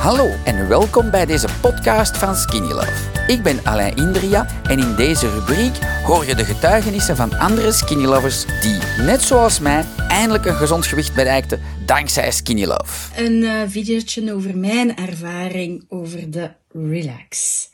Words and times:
Hallo 0.00 0.28
en 0.44 0.68
welkom 0.68 1.10
bij 1.10 1.26
deze 1.26 1.48
podcast 1.60 2.16
van 2.16 2.36
Skinny 2.36 2.72
Love. 2.72 3.26
Ik 3.26 3.42
ben 3.42 3.64
Alain 3.64 3.96
Indria 3.96 4.62
en 4.62 4.78
in 4.78 4.94
deze 4.96 5.30
rubriek 5.30 5.76
hoor 6.04 6.26
je 6.26 6.34
de 6.34 6.44
getuigenissen 6.44 7.16
van 7.16 7.38
andere 7.38 7.72
Skinny 7.72 8.04
Lovers 8.04 8.44
die, 8.60 8.78
net 9.04 9.22
zoals 9.22 9.58
mij, 9.58 9.84
eindelijk 10.08 10.44
een 10.44 10.54
gezond 10.54 10.86
gewicht 10.86 11.14
bereikten 11.14 11.60
dankzij 11.86 12.30
Skinny 12.30 12.64
Love. 12.64 13.22
Een 13.22 13.42
uh, 14.22 14.34
over 14.34 14.56
mijn 14.56 14.96
ervaring 14.96 15.84
over 15.88 16.30
de 16.30 16.50
relax. 16.72 17.68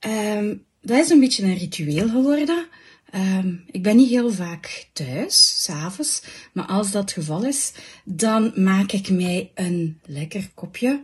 Um, 0.00 0.64
dat 0.80 0.98
is 0.98 1.10
een 1.10 1.20
beetje 1.20 1.42
een 1.42 1.58
ritueel 1.58 2.08
geworden. 2.08 2.66
Um, 3.14 3.64
ik 3.70 3.82
ben 3.82 3.96
niet 3.96 4.10
heel 4.10 4.30
vaak 4.30 4.88
thuis, 4.92 5.62
s'avonds, 5.62 6.22
maar 6.52 6.66
als 6.66 6.90
dat 6.90 7.02
het 7.02 7.12
geval 7.12 7.44
is, 7.44 7.72
dan 8.04 8.52
maak 8.54 8.92
ik 8.92 9.10
mij 9.10 9.50
een 9.54 10.00
lekker 10.06 10.50
kopje 10.54 11.00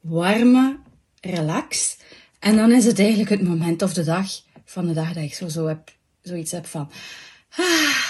warme 0.00 0.78
relax. 1.20 1.98
En 2.38 2.56
dan 2.56 2.72
is 2.72 2.84
het 2.84 2.98
eigenlijk 2.98 3.30
het 3.30 3.42
moment 3.42 3.82
of 3.82 3.92
de 3.92 4.04
dag 4.04 4.26
van 4.64 4.86
de 4.86 4.92
dag 4.92 5.12
dat 5.12 5.24
ik 5.24 5.34
zo, 5.34 5.48
zo 5.48 5.66
heb, 5.66 5.92
zoiets 6.22 6.52
heb 6.52 6.66
van 6.66 6.90
ah, 7.56 8.06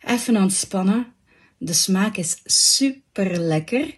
even 0.00 0.36
ontspannen. 0.36 1.06
De 1.58 1.72
smaak 1.72 2.16
is 2.16 2.40
super 2.44 3.38
lekker. 3.38 3.94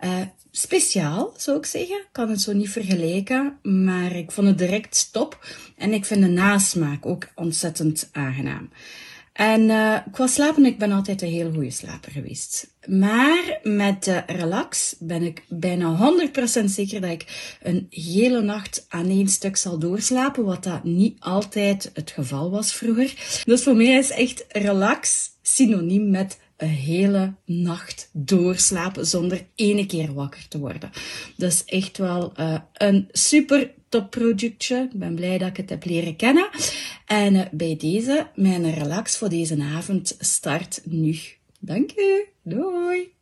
Uh, 0.00 0.20
speciaal, 0.50 1.34
zou 1.36 1.58
ik 1.58 1.66
zeggen. 1.66 1.96
Ik 1.96 2.08
kan 2.12 2.30
het 2.30 2.40
zo 2.40 2.52
niet 2.52 2.70
vergelijken, 2.70 3.58
maar 3.62 4.16
ik 4.16 4.30
vond 4.30 4.46
het 4.46 4.58
direct 4.58 5.12
top. 5.12 5.46
En 5.76 5.92
ik 5.92 6.04
vind 6.04 6.20
de 6.20 6.28
nasmaak 6.28 7.06
ook 7.06 7.28
ontzettend 7.34 8.08
aangenaam. 8.12 8.70
En 9.32 9.60
uh, 9.60 9.98
qua 10.10 10.26
slapen, 10.26 10.64
ik 10.64 10.78
ben 10.78 10.92
altijd 10.92 11.22
een 11.22 11.28
heel 11.28 11.52
goede 11.52 11.70
slaper 11.70 12.12
geweest. 12.12 12.74
Maar 12.86 13.58
met 13.62 14.04
de 14.04 14.22
relax 14.26 14.96
ben 14.98 15.22
ik 15.22 15.44
bijna 15.48 16.12
100% 16.60 16.64
zeker 16.64 17.00
dat 17.00 17.10
ik 17.10 17.56
een 17.62 17.86
hele 17.90 18.42
nacht 18.42 18.86
aan 18.88 19.08
één 19.08 19.28
stuk 19.28 19.56
zal 19.56 19.78
doorslapen, 19.78 20.44
wat 20.44 20.64
dat 20.64 20.84
niet 20.84 21.20
altijd 21.20 21.90
het 21.94 22.10
geval 22.10 22.50
was 22.50 22.72
vroeger. 22.72 23.40
Dus 23.44 23.62
voor 23.62 23.76
mij 23.76 23.98
is 23.98 24.10
echt 24.10 24.44
relax 24.48 25.30
synoniem 25.42 26.10
met 26.10 26.38
een 26.56 26.68
hele 26.68 27.34
nacht 27.44 28.08
doorslapen 28.12 29.06
zonder 29.06 29.46
ene 29.54 29.86
keer 29.86 30.14
wakker 30.14 30.48
te 30.48 30.58
worden. 30.58 30.90
Dat 31.36 31.52
is 31.52 31.64
echt 31.64 31.98
wel 31.98 32.32
uh, 32.36 32.58
een 32.72 33.08
super 33.12 33.70
top 33.92 34.10
productje. 34.10 34.88
Ik 34.92 34.98
ben 34.98 35.14
blij 35.14 35.38
dat 35.38 35.48
ik 35.48 35.56
het 35.56 35.70
heb 35.70 35.84
leren 35.84 36.16
kennen. 36.16 36.48
En 37.06 37.34
uh, 37.34 37.42
bij 37.50 37.76
deze, 37.78 38.26
mijn 38.34 38.74
relax 38.74 39.16
voor 39.16 39.28
deze 39.28 39.56
avond 39.76 40.16
start 40.18 40.80
nu. 40.84 41.18
Dank 41.58 41.90
u. 41.96 42.24
Doei. 42.42 43.12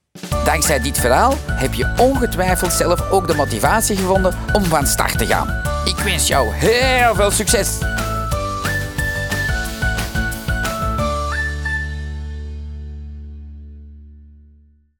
Dankzij 0.44 0.80
dit 0.80 0.98
verhaal 0.98 1.34
heb 1.46 1.74
je 1.74 1.94
ongetwijfeld 1.98 2.72
zelf 2.72 3.10
ook 3.10 3.26
de 3.26 3.34
motivatie 3.34 3.96
gevonden 3.96 4.38
om 4.52 4.64
van 4.64 4.86
start 4.86 5.18
te 5.18 5.26
gaan. 5.26 5.48
Ik 5.84 5.96
wens 5.96 6.26
jou 6.26 6.48
heel 6.52 7.14
veel 7.14 7.30
succes! 7.30 7.78